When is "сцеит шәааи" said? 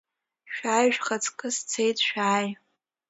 1.55-2.47